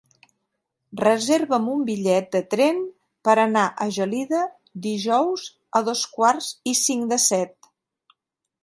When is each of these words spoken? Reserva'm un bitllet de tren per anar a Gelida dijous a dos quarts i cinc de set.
Reserva'm 1.01 1.67
un 1.73 1.83
bitllet 1.89 2.31
de 2.37 2.41
tren 2.55 2.79
per 3.29 3.37
anar 3.43 3.67
a 3.85 3.87
Gelida 3.99 4.41
dijous 4.89 5.45
a 5.81 5.87
dos 5.93 6.05
quarts 6.17 6.51
i 6.75 6.77
cinc 6.85 7.09
de 7.15 7.23
set. 7.31 7.59